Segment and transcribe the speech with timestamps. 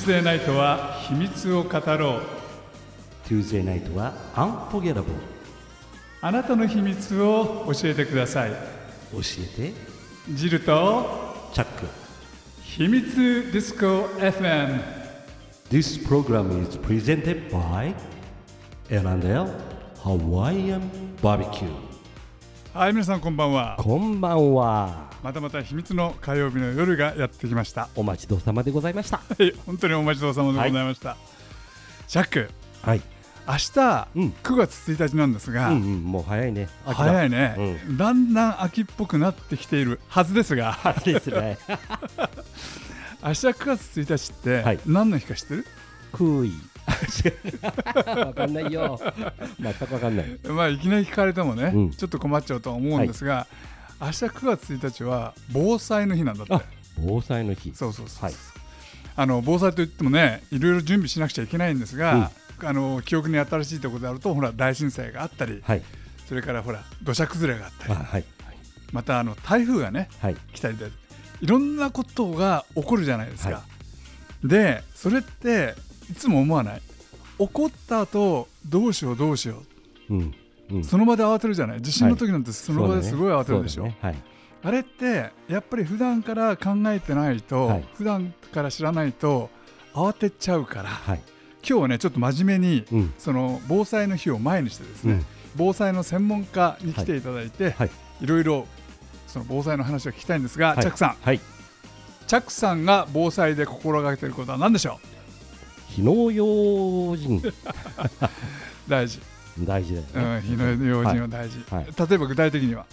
[0.00, 2.20] Tuesday Night は秘密を語ろう。
[3.28, 5.14] Tuesday トはアンフォゲラボー
[6.22, 8.50] あなたの秘密を教えてください。
[9.12, 9.18] 教
[9.58, 9.74] えて。
[10.30, 11.86] ジルとチャック。
[12.62, 13.14] 秘密
[13.52, 14.80] ディスコ FM
[15.70, 17.94] This program is presented by
[18.88, 20.90] エランデルハワイアン
[21.22, 23.76] バーベキューはい皆さんこんばんは。
[23.78, 25.09] こんばんは。
[25.22, 27.88] またまた秘密の火曜日の夜がやってきました。
[27.94, 29.18] お待ちどうさまでございました。
[29.18, 31.16] はい本当にお待ちどうさまでございました、
[32.08, 32.50] シャック
[32.82, 33.02] はい。
[33.46, 34.34] 明日、うん。
[34.42, 36.68] 9月1日なんですが、うんうんもう早いね。
[36.84, 40.78] 早いね、だんだん秋っぽくなってきているはずですが。
[40.84, 41.58] 秋ですね。
[43.22, 44.80] 明日9月1日って、はい。
[44.86, 45.66] 何の日か知ってる？
[46.12, 46.52] クイ
[48.18, 48.98] わかんないよ。
[49.60, 50.38] 全くわかんない。
[50.44, 51.90] まあいきなり聞かれてもね、うん。
[51.90, 53.46] ちょっと困っちゃうとは思うんですが、
[54.00, 56.54] 明日9月1日は防災の日なんだって。
[56.54, 56.62] あ
[56.98, 57.74] 防災の日。
[57.74, 58.34] そうそうそう、はい。
[59.16, 62.30] あの防災といってもねいろいろ準備しなくちゃいけないんですが、
[62.62, 65.82] あの記憶に新しいところであるとほら大震災があったりはい。
[66.28, 68.24] それからほら土砂崩れがあったりあはい
[68.92, 70.36] またあの台風がねはい。
[70.54, 70.86] 来たりで
[71.40, 73.62] いろんなことが起こるじゃないですか、は
[74.44, 75.74] でそれって
[76.10, 76.82] いつも思わない。
[77.38, 79.62] 起こった後どうしようどうしよ
[80.10, 80.14] う。
[80.14, 80.24] んうん。
[80.24, 80.34] う
[80.84, 81.82] その場で慌てるじゃない？
[81.82, 83.92] 地震の時なんてその場ですごい慌てるでしょ、
[84.62, 87.88] あれってやっぱり普段から考えてないと、はい。
[87.94, 89.50] 普段から知らないと
[89.94, 91.22] 慌てちゃうからはい。
[91.66, 93.14] 今日はねちょっと真面目に、うん。
[93.18, 95.26] その防災の日を前にしてですね、うん。
[95.56, 97.90] 防災の専門家に来ていただいて、はい。
[98.20, 98.66] いろいろ
[99.26, 100.78] その防災の話を聞きたいんですが、はい。
[100.80, 101.16] チャックさん。
[101.20, 101.40] はい。
[102.26, 105.00] チャックさんが防災で心がけていることは何でしょ
[105.88, 107.38] 火の用心。
[107.38, 107.52] う
[108.88, 109.20] 大事、
[109.58, 111.86] 大事だよね、うん、火の用心は大事、はい。
[111.86, 112.86] 例えば具体的には？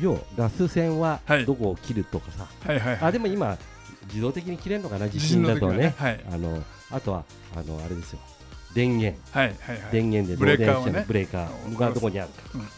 [0.00, 1.46] 要ガス栓ははい。
[1.46, 2.98] どこを切るとかさ、はいはいはい。
[3.02, 3.56] あでも今
[4.08, 5.08] 自動的に切れるのかな？
[5.08, 5.72] 地地震だとね。
[5.72, 6.24] はねはい。
[6.32, 8.18] あのあとはあのあれですよ。
[8.74, 9.20] 電源。
[9.30, 9.92] はいはいはい。
[9.92, 11.78] 電源でブレーカーブレーカー。
[11.78, 12.68] がどこにあるか、うん。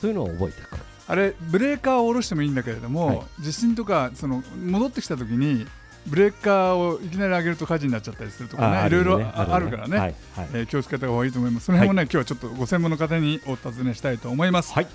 [0.00, 3.42] そういうのを覚えておくあれブレーカーを下ろしてもいいんだけれども、はい。
[3.42, 5.66] 地震とかその戻ってきた時に
[6.06, 11.66] ブレーカーをいきなり上げると火事になっちゃったりするとかねあいろいろああるからね、はいはい、えー気をつけた方がいいと思います。
[11.66, 14.86] その辺もね、今日はちょっとご専門の方にお尋ねしたいと思います、はい。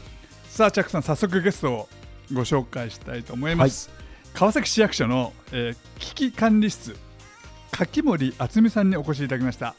[0.49, 1.89] さあチャックさん早速ゲストを
[2.33, 3.89] ご紹介したいと思います、
[4.33, 6.95] 川崎市役所の、えー危機管理室
[7.71, 9.75] 柿森敦美さんにお越しいただきました。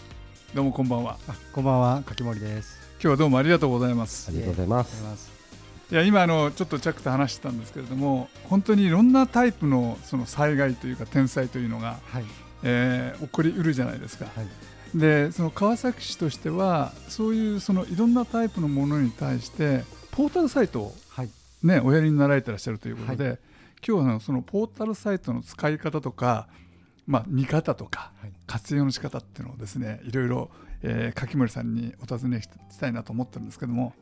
[0.55, 1.17] どうもこんばんは。
[1.29, 2.79] あこんばんは、柿森です。
[2.95, 4.29] 今日はどうもありがとうございます。
[4.29, 5.40] ありがとうございます
[5.91, 12.25] いや今あのちょっとチャックと話してたんですけれども本当にいろんなタイプのその災害というか天災というのが、はい、
[12.63, 14.31] えー起こりうるじゃないですか、は
[14.95, 21.31] い、でその川崎市としてはそういうそのいろんなタイプのものに対してポータルサイトを、はい、
[21.65, 23.37] ね、おやりになられてらっしゃるということで、は
[23.87, 26.47] 今日はそのポータルサイトの使い方とか、
[27.09, 30.51] まあ、見方とかはい、活用の仕方っていうのをですねいろいろ、
[30.83, 33.93] えー柿森さんにお尋ねしたいなと思ってるんですけども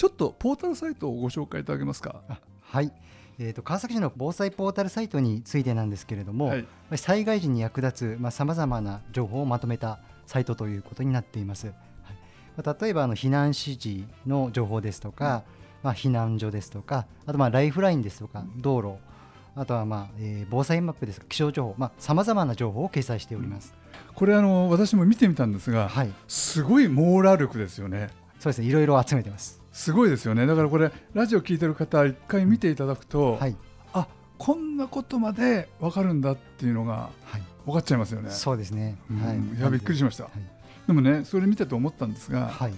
[0.00, 2.22] ちょっとポータルサイトをご紹介いただけますか？
[2.26, 2.90] あはい。
[3.38, 6.66] えー、と川崎市の防災ポータルサイトについてなんですけれども、はい
[6.96, 11.66] 災害時に役立つさまざ、まな情報をまとめたサイトということになっています。
[11.66, 11.76] はい
[12.56, 15.42] まあ、例えばあの避難指示の情報ですとか、
[15.82, 18.94] まあ、避難所ですとか、あとまあライフラインですとか、道路、
[19.54, 23.74] あとはまあ、えー防災マップですとか気象情報、さまざ、まな情報を掲載しております。
[24.14, 28.08] これあの私も見てみたんですが、はい、すごい網羅力ですよね。
[28.38, 29.59] そうですね、いろいろ集めてます。
[29.80, 30.46] すごいですよね。
[30.46, 33.56] だからこれラジオ聞いてる方一回見ていただくと、はい、
[33.94, 38.30] あこんなことまでわかるんだっていうのがはい、分かっちゃいますよね。
[38.30, 38.98] そうですね。
[39.10, 39.26] うん。
[39.26, 40.24] はい、いやびっくりしました。
[40.24, 40.32] はい。
[40.86, 42.74] でもねそれ見てて思ったんですが、はい、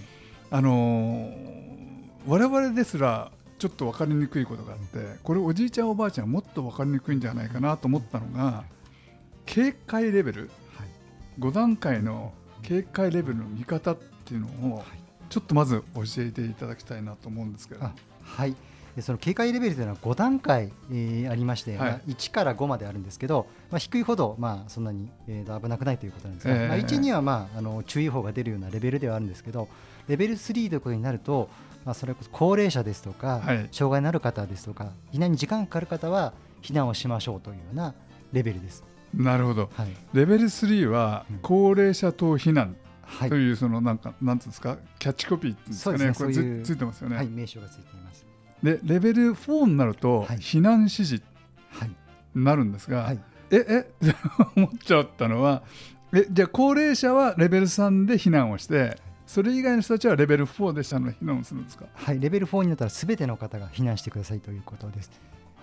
[0.49, 1.93] あのー
[2.25, 8.63] 我々ですらちょっと分かりにくいことがあってこれおじいちゃんおばあちゃんもっと分かりにくいんじゃないかなと思ったのが
[9.45, 10.49] 警戒レベル。
[10.77, 10.87] はい。
[11.41, 12.31] 5段階の
[12.61, 14.85] 警戒レベルの見方っていうのを
[15.33, 17.83] ちょっとまず教えていただきたいなと思うんですけど。
[17.83, 17.91] あ
[18.23, 18.55] はい。
[18.95, 21.79] でその警戒レベルというのは5段階、えーありまして、はい。
[21.79, 26.67] まあ、1から5まであるんですけど、まあ、低いほど、まあ、そんなに、えーと危なくないということなんですが、ええ。
[26.67, 29.67] まあ、1には、まあ、あの注意報が出るようなレベルではあるんですけど
[30.07, 31.49] レベル3ということになると、
[31.83, 33.67] まあ、それこそ高齢者ですとか、はい。
[33.71, 37.95] 障害のある方ですとか避難に時間がかかる方は避難をしましょうというような
[38.31, 38.83] レベルです。
[39.15, 39.71] なるほど。
[39.73, 39.87] はい。
[40.13, 41.39] レベル3はうん。
[41.41, 43.29] 高齢者等避難はい。
[43.29, 46.13] というそのなんかなんですかキャッチコピーですかね。
[46.13, 48.25] そうですこれつついてますよね、はい、名称がついています。
[48.63, 50.37] でレベル4になるとはい。
[50.37, 51.21] 避難指示
[51.71, 51.91] はい。
[52.35, 53.19] になるんですが、はい。
[53.51, 53.85] ええ
[54.55, 55.63] 思っちゃったのは
[56.13, 58.97] えじゃあ高齢者はレベル3で避難をして
[59.27, 61.85] それ以外の人たちはレベル4で下の避難をするんですか？
[61.93, 65.11] はい、レベル4になったらすべての方が避難してくださいということです。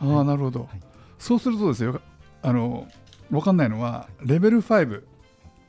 [0.01, 0.81] ああなるほど、はい。
[1.19, 2.01] そうするとですよ
[2.43, 2.87] あの
[3.31, 5.03] 分かんないのはレベル5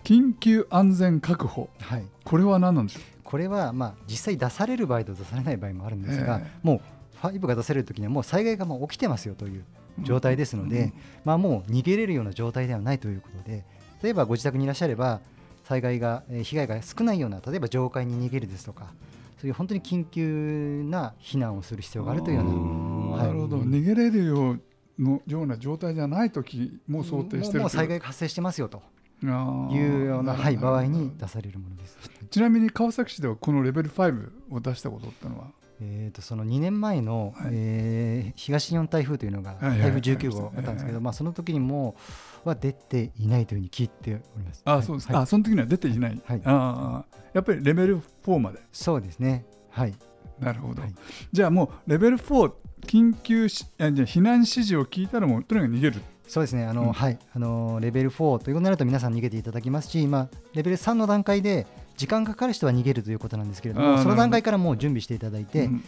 [0.03, 1.69] 緊急安全確保。
[1.79, 6.81] はい、これは何なんでしょこれはまあ実際出される場合と出されない場合もあるんですが、えも
[7.23, 9.63] う5が出されるときにはもう災害がもう起きてますよという
[10.03, 10.93] 状態ですので、うん
[11.23, 13.63] まあ、もう逃げれるような状態ではないということで
[14.01, 15.21] 例えばご自宅にいらっしゃれば
[15.63, 18.93] 災害が、えー被害が少ないような例えば上階に逃げるですとか
[19.39, 23.11] そういう本当に緊急な避難をする必要があるというようなうん。
[23.11, 23.27] はい。
[23.27, 23.57] なるほど。
[23.57, 24.61] 逃げれるよう
[24.99, 28.83] のような状態じゃない時も想定してるもう災害とが発生してますよと
[29.27, 31.97] いうような、はい、場合に出出されるものです。
[32.29, 35.47] ちなみに川崎市ではこのレベル5を出したことってのは？
[35.83, 37.49] えー、とその2年前の、はい。
[37.51, 41.95] えー東日本台風というのが台風19ありましたね号あったんですけど、まあ、その時にも
[42.43, 44.61] は出ていないというふうに聞いております。
[44.63, 45.17] はいあそうです。
[45.17, 46.41] あその時には出ていない、はい。
[46.45, 48.59] ああやっぱりレベル4まで。
[48.71, 49.45] そうですね。
[49.69, 49.93] はい。
[50.39, 50.93] なるほど、はい。
[51.31, 52.51] じゃあもうレベル4
[52.81, 56.01] 緊急しあじゃあ避難指示を聞いたらもうとにかく逃げる
[56.31, 56.63] そうですね。
[56.63, 56.91] あの、うん。
[56.93, 57.19] はい。
[57.35, 61.67] あのレベル4ということになると皆さん逃げていただきますし、まあレベル3の段階で
[61.97, 65.83] 時間がかかる人は逃げるということなんですけれども、その段階からもう準備していただいて、うん。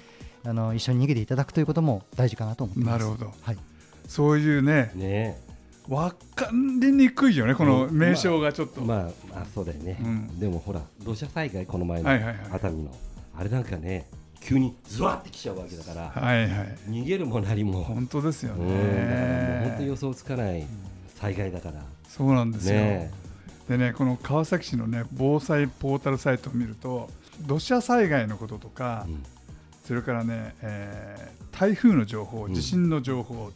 [0.45, 3.05] あの一緒に逃げていただくということも大事かなと思っています。
[3.05, 3.31] なるほど。
[3.41, 3.57] はい。
[4.05, 5.39] そういうねね。
[5.87, 9.03] 分かりにくいよねこの名称がちょっと、まあ、
[9.33, 10.39] まあそうだよね、うん。
[10.39, 12.37] でもほら土砂災害この前のはいはいはい。
[12.51, 12.91] 熱海の、
[13.37, 14.07] あれなんかね
[14.43, 16.77] 急にズワってきちゃうわけだから、はいはい。
[16.87, 18.67] 逃げるも何も、本当ですようん、本
[19.77, 20.65] 当ね予想つかない
[21.15, 23.11] 災害だから、そうなんですよ、ね
[23.69, 27.09] でねこの川崎市のね防災ポータルサイトを見ると
[27.47, 29.23] 土砂災害のこととか、うん。
[29.85, 32.53] それからね、えー台風の情報、うん。
[32.53, 33.51] 地震の情報、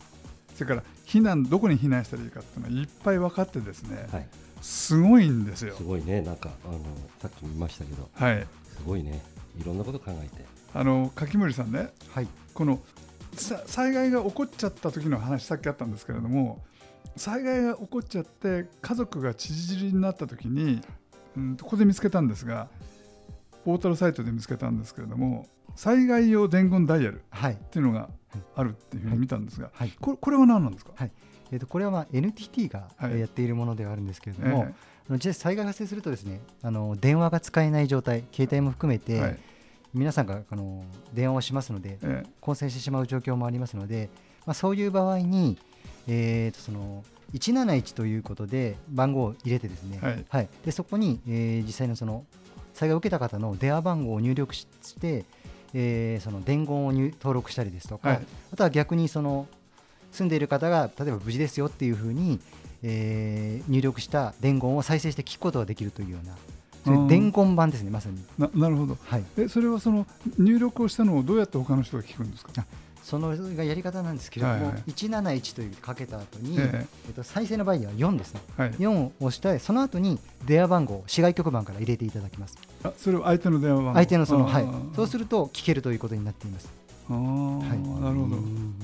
[0.53, 4.27] それから避難どこに避難したらいいかっていうのはいっぱい分かってですね、はい、
[4.61, 5.75] すごいんですよ。
[5.75, 5.83] す。
[5.83, 6.79] ごいね、なんかあの
[7.19, 9.21] さっき見ましたけど、はい、すごいね、
[9.59, 10.45] いろんなこと考えて、
[10.77, 12.27] あの柿森さんね、はい。
[12.53, 12.79] この
[13.33, 16.63] さ災害が起こっちゃった時の話さっきあったんですけれども
[17.15, 20.81] 災害が起こっちゃって家族がちぢりになった時に、
[21.35, 22.67] うん、ここで見つけたんですが
[23.65, 27.57] ポータルサイトで見つけたんですけれども災害用伝言ダイヤルっはい。
[27.71, 28.09] ていうのが
[28.55, 29.91] あるっていうふうに見たんですが、はい。
[29.99, 30.91] これこれは何なんですか、
[31.51, 33.13] えー、とこれはまあ NTT が、はい。
[33.13, 34.67] えーやっているものではあるんですけれどえも、
[35.09, 39.39] あの実際災害が発生するとですねあの電話が使えない状態携帯も含めえて、はい
[39.97, 40.83] 皆さんがあの
[41.13, 44.09] 電話をしますのでえ混戦してしまう状況もありますので、
[44.45, 45.57] まあ、そういう場合に、
[46.07, 47.03] えー、とその
[47.33, 49.99] 171ということで番号を入れてですね、
[50.29, 50.49] はい。
[50.65, 52.25] でそこに、えー実際のその
[52.73, 55.25] 災害を受けた方の電話番号を入力しして、
[55.73, 58.21] えーその伝言を入登録したりですとか、はい。
[58.53, 59.47] あとは逆にその
[60.11, 62.39] 住んでいる方が例えば無事ですよっていうふうに、
[62.83, 66.33] えー入力した伝言を再生して聞くことができるというような
[67.07, 68.23] 伝言版ですねまさに。
[68.37, 68.97] ななるほど。
[69.05, 69.23] はい。
[69.37, 70.05] えそれはその
[70.37, 72.51] 入力をしたのをどうやって他の人が聞くんですか、
[73.03, 74.83] そのがやり方なんですけれども、はいはい。
[74.91, 77.09] 171というかけた後に、ええ。
[77.11, 78.41] っと再生の場合には4ですね。
[78.57, 82.57] えはい、4を押して、その後に電話番号、市外局番から入れていただきます。
[82.83, 83.93] あそれは相手の電話番号。
[83.93, 84.65] 相手のその、はい。
[84.95, 86.69] そうすると聞けるということになっています。
[87.09, 88.01] あーはい。
[88.01, 88.35] なるほど。
[88.35, 88.75] うん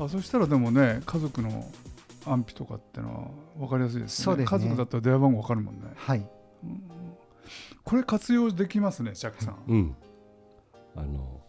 [0.00, 1.68] あそしたらでもね家族の
[2.24, 3.28] 安否とかってのは
[3.58, 4.24] 分かりやすいですね。
[4.24, 4.58] そうですね。
[4.58, 5.80] 家族だったら電話番号分かるもんね。
[5.96, 6.22] はい、
[7.88, 9.96] これ活用できますねチャックさん、うん、
[10.94, 11.40] あの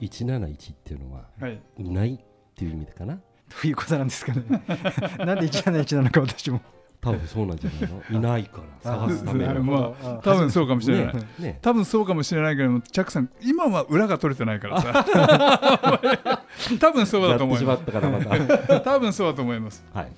[0.00, 1.60] 171っていうのは、はい。
[1.78, 2.18] ないっ
[2.54, 3.20] ていう意味かな、ど
[3.64, 4.44] ういうことなんですかね。
[5.18, 6.60] なんで171なのか、私も。
[7.00, 16.46] 多分そうなんじゃないの、いないから、探すためまあ多分そうかもしれない、ねね多分そうかもしれないけどもチャックさん今は裏が取れてないからさ。
[16.78, 18.58] 多分そうだと思いまやってしまったから、また。
[18.62, 19.84] す 多分そうだと思います。
[19.92, 20.12] はい、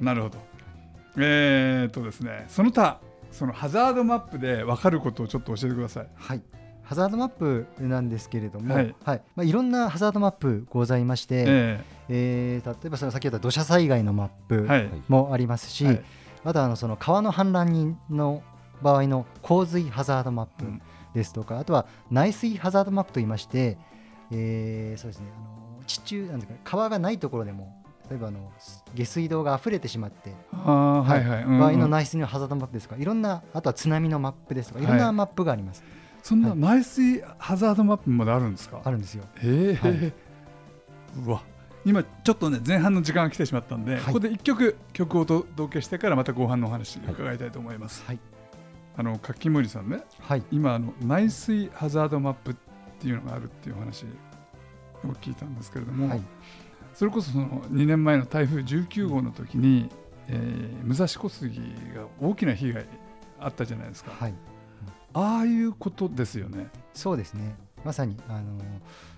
[0.00, 0.38] なるほど。
[1.16, 3.00] えー、っとですねその他
[3.36, 6.08] そのハザードマップで分かることをちょっと教えてください。
[6.14, 6.42] はい。
[6.82, 8.86] ハザードマップなんですけれども、ははい。
[8.86, 12.60] いまあ、いろんなハザードマップございまして、ええ。
[12.64, 16.02] ー例えばその先ほど土砂災害のマッえプはい、もありますし、はい。
[16.44, 18.42] あとはあのその川の氾濫の
[18.82, 20.82] 場合の洪水ハザードマップうん。
[21.14, 23.78] ですとか、あとは内水ハザードマップといいまして、
[24.30, 25.26] えーそうですね。
[25.36, 25.40] あ
[25.78, 27.75] の地中なんていうか川がないところでも
[28.08, 28.52] 例えばあの
[28.94, 34.82] 下水道が溢れてしまって、ああはいはい、場合の内水のハザードマップですとかいろんなあとは津波のマップですとかい。
[34.84, 35.82] ろんはないマップがあります、
[36.22, 38.80] そんな内水ハザードマップまであるんですか？
[38.84, 39.24] あるんですよ。
[39.36, 40.12] へえ、はい。
[41.26, 41.42] うわ。
[41.84, 44.02] 今ちょっとね前半の時間が来てしまったんで、はい。
[44.02, 48.18] ここで1曲曲をお届けしてからまた後半のお話伺いたいと思います、はい。
[48.96, 50.42] あの柿森さんねはい。
[50.50, 52.54] 今あの内水ハザードマップっ
[52.98, 56.22] ていうのがあるっていうお話を聞いたんですけれども、はい
[56.96, 59.90] それこそその2年前の台風19号の時に、
[60.28, 61.58] えー武蔵小杉
[61.94, 62.86] が大きな被害
[63.38, 64.34] あったじゃないですか、はい。
[65.12, 66.68] ああいうことですよね。
[66.94, 67.56] そうですね。
[67.84, 68.58] まさにあの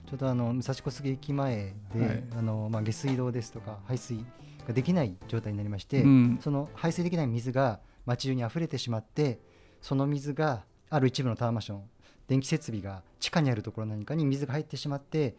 [0.08, 2.24] ちょうどあの武蔵小杉駅前で、はい。
[2.38, 4.24] あのまあ、下水道ですとか排水
[4.66, 6.38] ができない状態になりまして、うん。
[6.42, 9.38] その排水できない水が街中に溢れてしまって
[9.82, 11.82] その水がある一部のタワーマンション
[12.26, 15.36] 電気設備が地下にあるところ何かに水が入ってしまって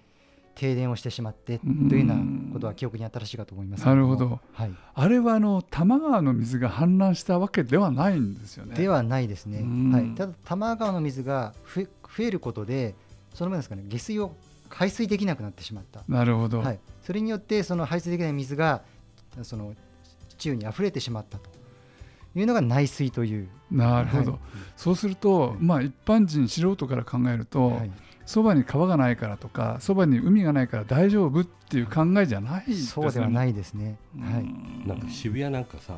[0.59, 3.85] 停電をしてしまってというようなことは記憶に新しいかと思います。
[3.85, 8.75] なるほど、はい、あれはあの多摩川の水が氾濫したわけではないんですよね。
[8.75, 9.63] ではないですね、
[9.93, 11.87] はい、ただ多摩川の水が増
[12.25, 12.93] えることで
[13.33, 14.35] その分ですかね下水を
[14.67, 16.03] 排水できなくなってしまった。
[16.09, 18.81] なるほど、はい、それによってその排水できない水が
[19.43, 19.73] その
[20.27, 21.49] 地中に溢れてしまったと
[22.35, 23.47] いうのが内水という。
[23.71, 24.39] なるほど、はい、
[24.75, 27.91] そうすると、まあ、一般人素人から考えると、はい
[28.29, 32.85] そばに川がないからとかそばに海がないから大丈夫っていう考えじゃないですね。
[32.85, 35.97] そうではないですね、はい、なんか渋谷なんかさ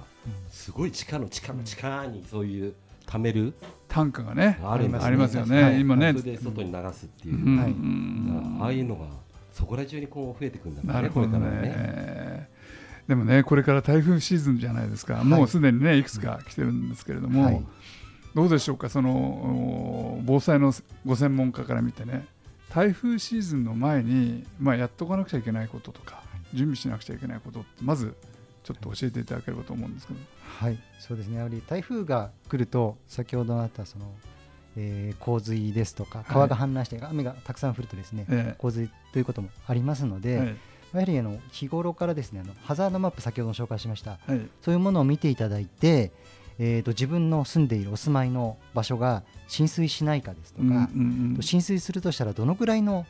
[0.49, 2.73] すごい地下の地下の地下にそういう
[3.05, 3.53] 貯める
[3.89, 6.13] タンクがねあります、ね、ありますよね、はい、今ね。
[6.13, 8.59] それで外に流すっていう、うん。
[8.61, 9.07] はい、ああいうのが
[9.51, 11.37] そこら中に今後増えてくるんだねなるほどね。
[11.39, 12.49] ね。
[13.09, 17.61] でもねこれから台風シーズンじゃないですか、もうすでにねいくつか来てるんですけれども、
[18.33, 18.89] どうでしょうか？
[18.89, 20.73] その防災の
[21.05, 22.25] ご専門家から見てね。
[22.69, 26.23] 台風シーズンの前に、まあ、やっとかなくちゃいけないこととか
[26.53, 28.15] 準備しなくちゃいけないことってまず
[28.63, 30.19] ちょっと教えていただければと思うんですけど。
[30.43, 31.37] はいそうですね。
[31.37, 34.13] やはり台風が来ると先ほどあったその、
[34.77, 40.53] えー、洪水ですとか川が氾濫して、はい、雨がたくさん降るとですね、え洪水ということもありますので、はい、や
[40.93, 46.11] はりあの日頃からですねあのハザードマップ先ほど紹介しました、はい、そういうものを見ていただいて
[46.59, 50.89] えーと、自分の住んでいるお住まいの場所が浸水しないかですとか、
[51.41, 53.05] 浸水するとしたらどのぐらいの、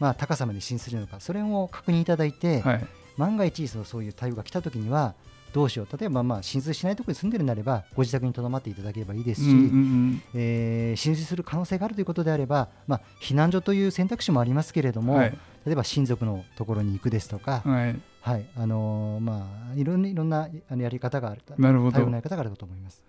[0.00, 5.14] まあ、高さまで浸水するのかそれを確認いただいて、はい、万が一そのそういう台風が来た時には
[5.52, 5.98] どうしよう。
[5.98, 9.48] 例えばまあ浸水しないところに住んでるなればご自宅にとどまっていただければいいですし、
[10.34, 21.98] えー、浸水する可能性があるということであれば、まあ、避難所という選択肢もありますけれども、はい、例えば親族のところに行くですとか、はい、はい、あのー、まあいろんないろんなやり方があるなるほど。
[21.98, 23.02] やり方があると思います。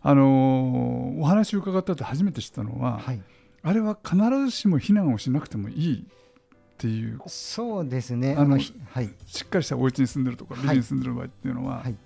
[0.00, 3.20] あのー、お話を伺ったって初めて知ったのは、はい、
[3.62, 7.20] あれは必ずしも避難をしなくてもいいっていう。
[7.26, 8.34] そうですね。
[8.38, 8.62] あの、はい、
[9.26, 11.96] しっかりしたお家に住んでるとかビルに住んでる場合っていうのは、はい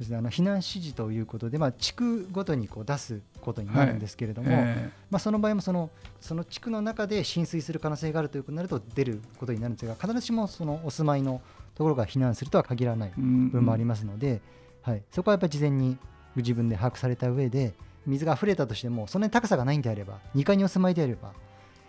[0.00, 4.64] ですね、あの避難指示ということで、まあ、地区ごとにこう出すことになるんですけれども、はいえ。
[4.88, 5.90] ー、まあ、その場合もその
[6.20, 11.42] その地区の中で浸水する可能性があるということになると出ることになるんですが必ずしもそのお住まいの
[11.74, 14.40] ところが避難するとは限らない部分もありますので、
[14.80, 15.98] はい、そこはやっぱり事前に
[16.34, 17.74] ご自分で把握された上で
[18.06, 21.32] 水が溢れたとしてもそんなに高さがないんであれば2階にお住まいであれば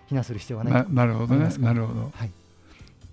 [0.10, 1.48] 避難する必要がないなるほどね。
[1.60, 2.32] なるほど、はい、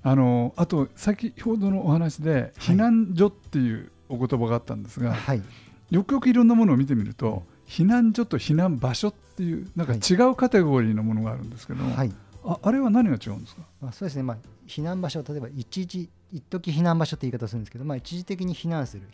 [0.03, 5.43] あのあと先ほどのお話で避難所っていうお言葉があったんですが、はい、
[5.91, 12.13] よくよくいろんなものを見てみると、避難所と避難場所っていうなんか違うカテゴリーのものがあるんですけど、はい、
[12.45, 14.37] ああれは何が違うんですか、まあ、そうですね、まあ、
[14.67, 19.07] 避難場所例えば一時一時避難場所って言い方をするんですけど、まあ、一時的に避難する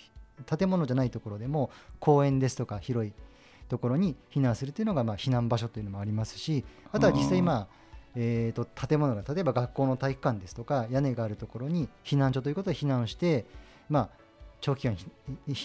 [0.47, 3.13] 建物じゃないところでも公園ですとか広い
[3.69, 7.69] ところに避難するというのがまあ避難場所というのもありますしあとは実際今
[8.17, 13.45] えーと、建物が例えば学校の体育館ですとか屋根があるところに避難所ということで避難して、
[13.89, 14.24] まあ、
[14.65, 14.97] 長期間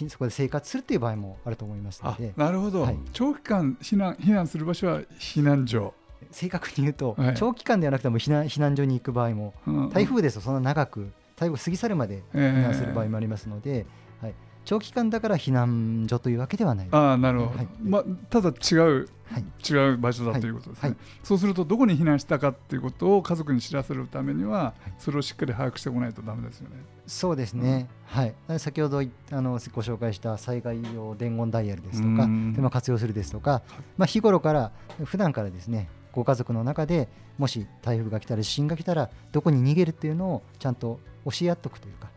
[0.09, 2.33] そこで生活するという場合もあると思いますので。
[2.35, 5.93] なるほど、はい、長期間避難避難する場所は避難所。
[6.31, 14.33] 正確に言うと、はい、長期間ではなくても避難避難所に行く場合も、うん、台風ですとそんな長く台風過ぎ去るまで避難する場合もありますので、えー
[14.65, 16.87] 長期間だから避難所というわけではない。
[16.91, 19.07] あなるほど、はい、まあ、ただ違う、はい、
[19.37, 20.49] 違う場所だとい。
[20.49, 26.75] うことですね、はい、そうするとどこに避難したかということを家族に知らせるためには、それをしっかり把握してこないとだめですよね。
[27.05, 33.61] そうですね、うん、はい、先ほどあのご紹介した災害用伝言ダイヤルですとか、でも活用するですとか、
[33.97, 34.71] まあ、日頃から
[35.03, 37.07] 普段からですねご家族の中で
[37.37, 42.09] もし台風が来たら地震が来たらどこに逃げるっていうのをちゃんと教え合っておくというか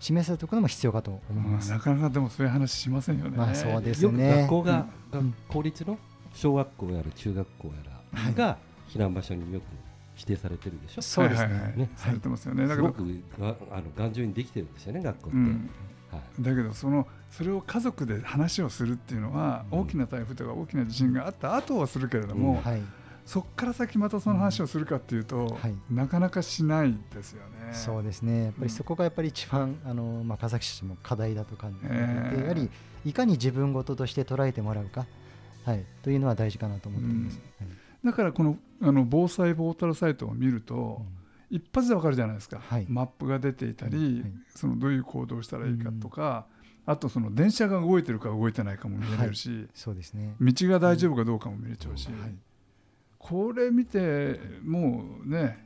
[0.00, 3.36] 示せておくのも必要かと思います、なかなかでもそういう話しませんよね。
[3.36, 4.40] まあそうですね。
[4.42, 5.98] 学校が、うん、公立の
[6.34, 7.74] 小学校やら中学校や
[8.24, 9.62] らが避難場所によく
[10.16, 11.02] 指定されてるでしょ？
[11.02, 11.48] そうですね。
[11.48, 11.62] はいはい。
[11.62, 11.78] はい。
[11.78, 12.66] ねされてますよね。
[12.66, 13.02] すごく
[13.38, 15.36] があの頑丈にできてるんですよね学校って。
[15.36, 15.70] うん。
[16.10, 22.56] はい、だけどそのそれを家族で話をするっていうのは、大きな台風とか大きな地震があった後はするけれども、うん。
[22.62, 22.82] はい、
[23.30, 27.72] そこから先またその話をするかっていうと、はい、なかなかしないですよね。
[27.72, 28.46] そうですね。
[28.46, 32.68] やっぱりそこがやっぱり一番、あのまあ川崎市も課題だと感じてえー、やはり
[33.04, 35.06] いかに自分事として捉えてもらうか、
[35.64, 37.40] はい、というのは大事かなと思っています。
[37.60, 37.66] うん。
[37.68, 41.00] はい、だからこのあの防災ポータルサイトを見ると、
[41.50, 42.58] うん、一発でわかるじゃないですか。
[42.58, 44.24] はい、マップが出ていたり、
[44.56, 46.46] そのどういう行動をしたらいいかとか。
[46.86, 52.08] あとその電車が動いてるか動いてないかも見えるし、そうですね、道が大丈夫かどうかも見れちゃうし、
[53.20, 55.64] これ見てもうね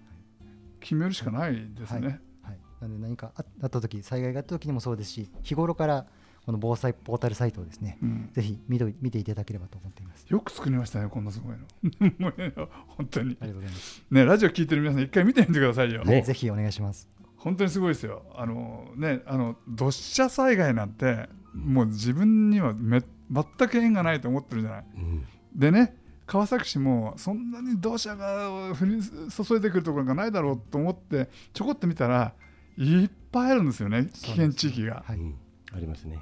[0.80, 2.00] 決めるしかないですね。
[2.00, 2.02] はい、
[2.42, 6.06] はい、なので何かあった時災害があった時にもそうですし日頃から
[6.44, 8.30] この防災ポータルサイトをですね、うん。
[8.34, 10.26] ぜひ見と見ていただければと思っています。
[10.28, 12.12] よく作りましたねこんなすごいの。
[12.18, 12.52] もうね
[12.88, 13.38] 本当に。
[13.40, 14.04] ありがとうございます。
[14.11, 17.08] ねラジオ聞いてる皆さん一回見てみてくださいよ、ねぜひお願いします。
[17.37, 18.25] 本当にすごいですよ。
[18.34, 24.84] あのねあの土砂災害なんてもう自分にはめ全く縁がないと思ってるじゃない。
[24.96, 25.26] うん。
[25.54, 25.96] でね
[26.26, 32.33] 川崎市もそんなに土砂が降り注いでくるところがないだろうと思ってちょこっと見たら
[32.76, 35.35] いっぱいあるんですよね危険地域が、はい、うん
[35.75, 36.21] ありますね。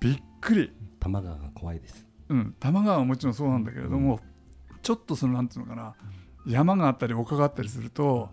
[0.00, 2.06] びっくり、多摩川が怖いです。
[2.28, 4.20] うん、多摩川はもちろんそうなんだけれども、
[4.82, 5.94] ちょっとそのなんていうのかな
[6.46, 8.30] 山があったり丘があったりすると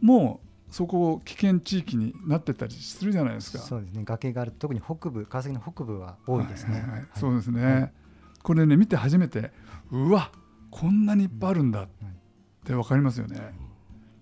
[0.00, 0.40] も
[0.70, 3.58] うそこ危険地域になってたりするじゃないですか。
[3.58, 4.04] そうですね。
[4.04, 6.74] 崖がある特に北部川崎の北部は多いですね。
[6.74, 7.08] はいはいはいはい。
[7.16, 7.92] そうですね、はい。
[8.42, 9.50] これね見て初めて
[9.90, 10.30] うわ
[10.70, 11.88] こんなにいっぱいあるんだっ
[12.64, 13.54] て分かりますよね。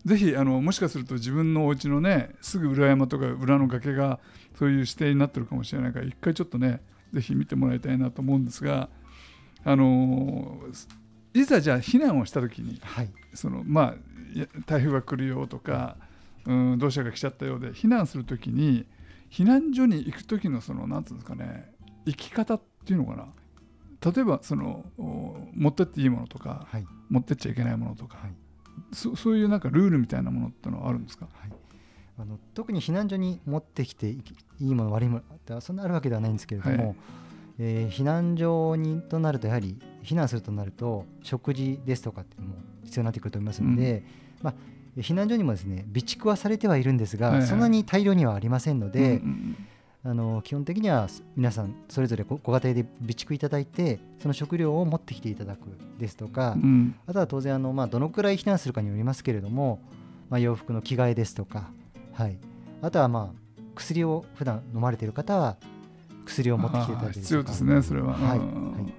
[0.04, 4.20] ぜひあのもしかすると自分のお家のねすぐ裏山とか裏の崖が
[4.58, 6.80] そういう指定になってるかもしれないから一回ちょっとね
[7.12, 8.88] ぜひ見てもらいたいなと思うんですが
[9.64, 10.58] あの
[11.34, 13.10] いざじゃあ避難をした時にはい。
[13.34, 13.94] そのまあ
[14.66, 15.96] 台風が来るよとか、
[16.46, 18.86] うん、土砂が来ちゃったようで避難するときに
[19.30, 21.70] 避難所に行く時のそのなんていうんですかね
[22.06, 23.26] 生き方っていうのかな
[24.04, 26.86] 例えばそのお持ってっていいものとかはい。
[27.10, 28.32] 持ってっちゃいけないものとか、はい。
[28.92, 31.26] そそういうなんかルールみたいなものってのはあるんですか？
[31.32, 31.50] はい、
[32.18, 36.96] あの特に避難所に持ってきていきいいもの悪いものってそんなあるわけではないんですけれども、はい。
[37.60, 44.04] えー避難所にとなるとやはり避難するとなると食事ですとかっていうのも必要になってくると思いますので、
[44.42, 44.54] まあ、
[44.96, 47.46] 避難所にもですね備蓄はされてはいるんですが、はいはい。
[47.48, 49.56] そんなに大量にはありませんので、うんうん
[50.08, 55.66] あの基本的には皆さんそれぞれごご家庭で備蓄いただいてその食料を持ってきていただく
[55.98, 56.62] ですとか、うん。
[56.62, 59.80] うんあとは当然あの、まあ、どのくらい避難するかによりますけれども、
[60.30, 61.70] まあ、洋服の着替えですとか、
[62.14, 62.38] はい、
[62.80, 65.59] あとはまあ薬を普段飲まれている方は
[66.24, 68.38] 薬を持ってきていただあーける必要ですねそれは、はい。
[68.38, 68.72] うん。
[68.72, 68.94] はい。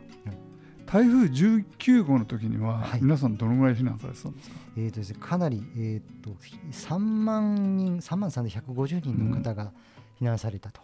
[0.86, 2.99] 台風19号の時には、はい。
[3.01, 4.55] 皆さんどのぐらい避難されてたんですか？
[4.77, 6.36] えーとですね、かなり、えー、と
[6.71, 9.71] 3万人3万3150人の方が
[10.21, 10.81] 避難されたと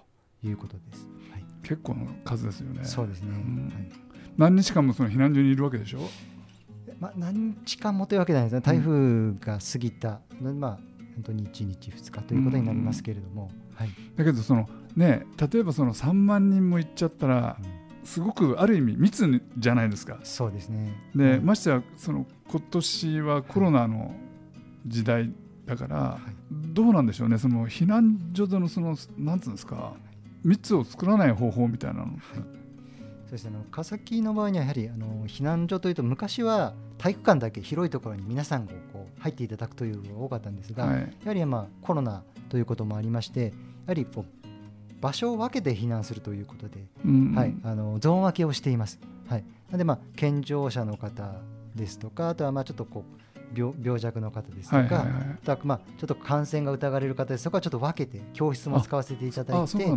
[0.47, 1.07] いうことです。
[1.31, 1.45] はい。
[1.63, 2.83] 結構の数ですよね。
[2.83, 3.71] そうですね、ん。
[3.73, 3.91] はい。
[4.37, 5.99] 何日間もその避難所にいるわけでしょ？
[6.99, 10.79] まあ、何日間もというわけではないですね、台風が過ぎた、まあ、
[11.15, 13.89] 本当に1日、2日ということになりますけれども、はい。
[14.15, 17.85] だけどそのね例えばその3万人も行っちゃったらうん。
[18.05, 20.19] すごくある意味密じゃないですか。
[20.23, 20.93] そうですね。
[21.15, 21.39] で、はい。
[21.39, 24.13] ましてやその今年はコロナの
[24.85, 25.33] 時代
[25.65, 26.35] だから、はい。
[26.51, 27.39] どうなんでしょうね。
[27.39, 29.93] その避難所でのそのなんつうんですか？
[30.45, 32.13] 密を作らない方法みたいなの、
[33.25, 40.99] そうですね、あの川崎の場合にはやはりあの避難所というと昔は体育館だけ広いところに皆さんがこう入っていただくというのが多かったんですが、はい。
[40.99, 43.51] やはりまあコロナということもありましてや
[43.87, 44.45] はりこう
[45.01, 48.99] 場所を分けて避難するということで、うんはい、あのゾーン分けをしています。
[49.27, 51.35] はい、なので、まあ、健常者の方
[51.73, 53.03] ですとかあとはまあちょっとこ
[53.34, 55.11] う病病弱の方ですとか、はいはいはい。
[55.41, 59.95] あとはまあちょっと感染が疑われる方ですとかちょっと分けて教室も使わせていただいてはい。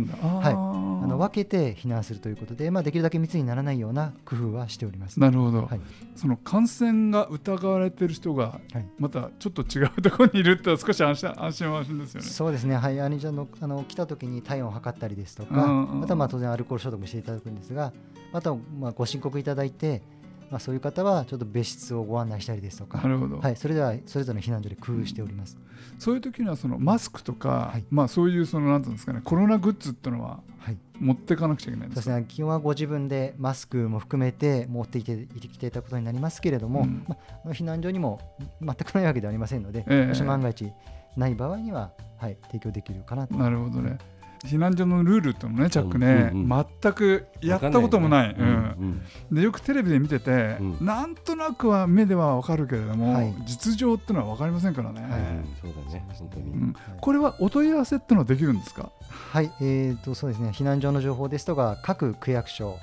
[1.01, 5.19] あの分けて避難するということで、まあ、できるだけ密にならないような工夫はしております。
[5.19, 5.79] なるほど、はい。
[6.15, 8.85] その感染が疑われている人がはい。
[8.97, 12.27] またちょっと違うところにいるって少し安心安心は安心ですよね。
[12.27, 15.91] そうですね、はい、兄ちゃんのあの来た時に体温を測ったりですとか、うん。
[15.91, 17.93] うんあとはまあ当然アルコール消毒もしていただくんですが、
[18.33, 20.01] あとはまあご申告いただいて、
[20.49, 22.99] まあ、そういう方はちょっと別室をご案内したりですとか。
[22.99, 25.57] な、るほど、はい、それではそれぞれの避難所で工夫しております。
[25.97, 27.85] そういう時にはそのマスクとか、はい。
[27.89, 37.05] まあそういうそのなんていうんですかねコロナグッズってのははい、持っていかなくちゃいけないんですすね、基本はご自分でマスクも含めて持ってきてきていたことになりますけれども、うん。
[37.07, 38.19] まあ、避難所にも
[38.61, 40.05] 全くないわけではありませんので、ええ。
[40.07, 40.71] もし万が一
[41.15, 43.35] ない場合には、はい、提供できるかなと。
[43.35, 43.97] なるほどね。
[44.45, 46.51] 避難所のルールってのね、チャックね、うんうん。
[46.51, 48.35] うん全くやったこともない。
[48.37, 48.47] うん。
[48.47, 50.85] うんでよくテレビで見てて、うん。
[50.85, 53.33] なんとなくは目ではわかるけれども、はい。
[53.45, 55.01] 実情ってのはわかりませんからね。
[55.01, 56.05] うんうんそうだね。
[56.13, 56.51] 本当に。
[56.51, 56.67] うん。
[56.67, 56.73] はい。
[57.01, 58.91] これはお問い合わせってのはできるんですか？
[59.09, 60.49] はい、えー、とそうですね。
[60.49, 62.77] 避難所の情報ですとか各区役所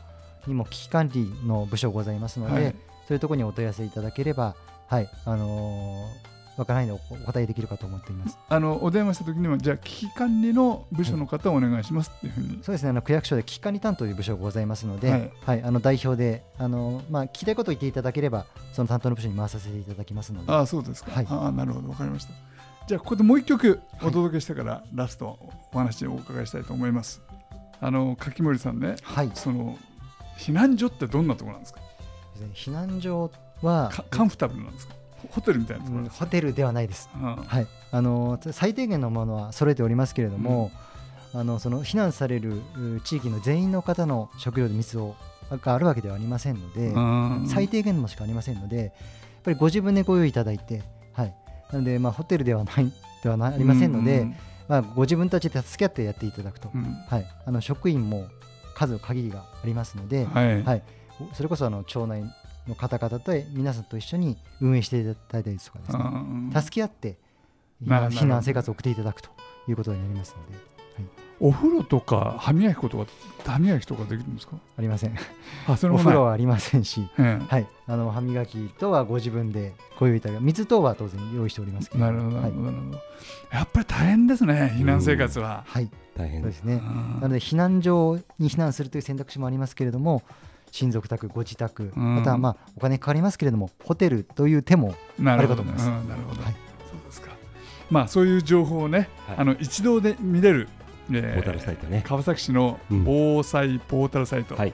[0.47, 2.75] にも危機管理の部署ございますので、はい。
[3.07, 4.55] そういうところにお問い合わせいただければ、
[4.88, 5.09] はい。
[5.25, 8.38] あのー、わからないのでおお答えできるかと思っています。
[8.49, 12.90] あのお電話した時にはじゃあ危機管理の部署の方をお願いしますっていうふうに、そうですね。
[12.90, 15.61] あの区役所で危機管理担当という部署がございますので、ははい。
[15.61, 20.53] いあの代表で、あのまあ、聞きたいことを言っていただければその担当の部署に回させていただきますので。
[20.53, 21.27] ああそうですか、はい。
[21.29, 21.88] ああなるほど。
[21.90, 22.33] わかりました。
[22.87, 25.38] じゃあここでもう一曲お届けしてから、ラスト
[25.73, 27.21] お話をお伺いしたいと思います。
[27.81, 29.31] あの柿森さんねはい。
[29.35, 29.77] その
[30.38, 31.81] 避難所ってどんなところなんですか？
[32.55, 33.31] 避難所
[33.62, 34.95] はかカンフタブルなんですか？
[35.22, 36.02] ホホテルみたいなところ。
[36.05, 37.09] うんホテルではないです。
[37.14, 40.70] あはい、あの最低限のものは揃えておりますけれども、
[41.35, 42.62] あのその避難される
[42.96, 45.14] う地域の全員の方の食料で水を
[45.50, 47.46] があるわけではありませんので、うん。
[47.48, 48.92] 最低限のもしかありませんのでやっ
[49.44, 51.35] ぱりご自分でご用意いただいて、はい、
[51.72, 54.37] なので、まあ、ホテルではないではなありませんので、うん
[54.68, 56.83] まあ、ご自分たちで助け合ってやっていただくと、うん。
[56.83, 58.26] はい、あの職員も
[58.74, 60.62] 数限りがありますので、はい。
[60.64, 60.83] はい、
[61.33, 62.24] それこそあの町内
[62.68, 66.52] の方々と皆さんと一緒に運営していただいたりですとかですね、うん。
[66.55, 67.16] 助け合って
[67.85, 69.31] 避難生活を送っていただくと
[69.68, 70.76] いうことになりますので
[71.38, 73.07] お風呂とか歯磨き粉とか
[73.44, 74.57] 歯磨きとかできるんですか？
[74.79, 75.14] ありません。
[75.68, 82.05] あそれお風呂はありませんし、えはい、あの歯磨きとはご自分でご用意いただく水等は当然用意しておりますけど。
[82.07, 82.52] えなるほどなはい
[83.52, 85.64] やっぱり大変ですね避難生活は。
[85.66, 86.74] はい、大変でそうですすね。
[86.76, 87.20] うん。
[87.20, 90.22] なので避難所に避難するという選択肢もありますけれども
[90.77, 92.17] 親族宅ご自宅うん。
[92.17, 95.62] またはまあお金かかりますけれどもホテルという手もなるほど。
[95.62, 95.89] あるかと思います。
[95.89, 96.43] うんなるほど。
[96.43, 96.53] はい。
[96.53, 97.31] そうですか。
[97.91, 99.37] まあそういう情報をねはい。
[99.39, 100.69] あの一度で見れる
[101.12, 102.03] えポータルサイトね。
[102.07, 103.05] 川崎市のうん。
[103.05, 104.73] 防災ポータルサイト、はい。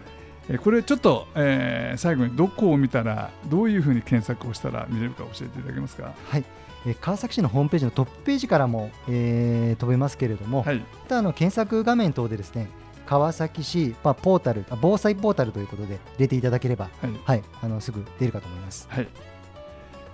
[0.49, 6.15] えーこれちょっと、えー最後にどこを見たらどういうふうに検索をしたら見れるか教えていただけますか？
[6.29, 6.45] はい、
[6.85, 12.69] えー川崎市のホームページのトップページからも、えー飛べますけれども、はい、またあの検索画面等でですね
[13.13, 18.89] 川崎市、まあ、ポータルあ防災ポータルということで入れていただければ、はい、はい、あのすぐ出るかと思います。
[18.89, 19.09] はい。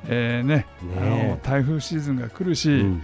[0.08, 3.02] えーね、あねの台風シーズンが来るし、うん。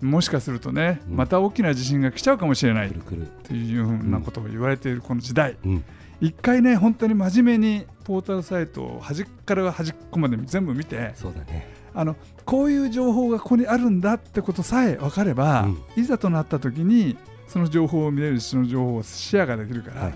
[0.00, 1.16] もしかするとね、うん。
[1.16, 2.90] また大きな地震が来ちゃうかもしれない。
[2.90, 5.84] というふうなことを言われているこの時代、うん。
[6.22, 11.70] 一回ね、本当に真面目にポータルサイトを端っから端っこまで全部見て、そうだね。
[11.92, 15.78] あのこういう情報がここにあるんだってことさえ分かれば、うん。
[15.96, 17.18] いざとなった時に
[17.54, 20.14] その情報を見れるしその情報をシェアができるから、はい。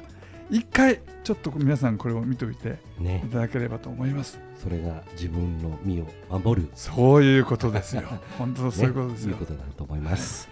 [0.51, 3.22] 一回ちょっと皆さんこれを見ておいてね。
[3.24, 4.40] いただければと思います。
[4.61, 6.68] それが自分の身を守る。
[6.74, 8.03] そういうことですよ。
[8.38, 9.33] 本当そういうことですよ、ね。
[9.35, 10.48] いいことだと思います。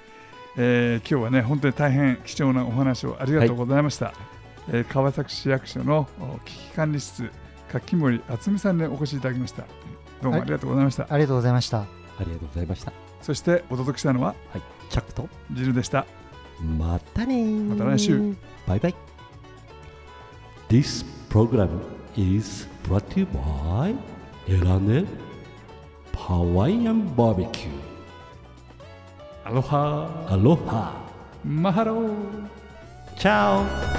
[0.57, 4.15] えー今日はね本当に大変貴重なお話をありがとうございました、
[4.69, 7.33] えー川崎市役所のお危機管理室
[7.73, 9.65] 柿森篤実さんにお越しいただきました。
[10.23, 11.81] どうもありがとうございました、ありがとうございました。
[11.81, 11.87] あ
[12.21, 12.93] りがとうございました。
[13.23, 14.63] そしてお届けしたのははい。
[14.89, 15.29] チャックと？
[15.51, 16.07] ジルでした
[16.61, 17.35] またね。
[17.35, 18.35] ーまた来週。
[18.67, 18.95] バイバイ。
[20.69, 21.69] This program
[22.17, 23.95] is brought to you by
[24.49, 25.05] L&L Hawaiian
[26.17, 30.93] Barbecue Aloha Aloha
[31.45, 32.11] Mahalo
[33.17, 33.96] チャオ